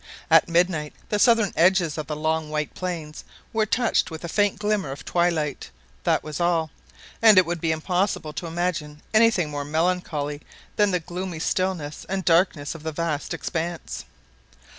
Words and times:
At 0.31 0.49
midnight 0.49 0.93
the 1.09 1.19
southern 1.19 1.53
edges 1.55 1.95
of 1.95 2.07
the 2.07 2.15
long 2.15 2.49
white 2.49 2.73
plains 2.73 3.23
were 3.53 3.67
touched 3.67 4.09
with 4.09 4.23
a 4.23 4.27
faint 4.27 4.57
glimmer 4.57 4.89
of 4.89 5.05
twilight, 5.05 5.69
that 6.05 6.23
was 6.23 6.39
all, 6.41 6.71
and 7.21 7.37
it 7.37 7.45
would 7.45 7.61
be 7.61 7.71
impossible 7.71 8.33
to 8.33 8.47
imagine 8.47 9.03
anything 9.13 9.51
more 9.51 9.63
melancholy 9.63 10.41
than 10.75 10.89
the 10.89 10.99
gloomy 10.99 11.37
stillness 11.37 12.03
and 12.09 12.25
darkness 12.25 12.73
of 12.73 12.81
the 12.81 12.91
vast 12.91 13.31
expanse. 13.31 14.05